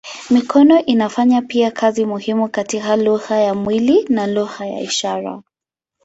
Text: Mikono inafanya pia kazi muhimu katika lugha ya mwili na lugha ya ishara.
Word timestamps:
Mikono 0.29 0.79
inafanya 0.85 1.41
pia 1.41 1.71
kazi 1.71 2.05
muhimu 2.05 2.49
katika 2.49 2.95
lugha 2.95 3.39
ya 3.39 3.55
mwili 3.55 4.05
na 4.09 4.27
lugha 4.27 4.65
ya 4.67 4.81
ishara. 4.81 5.41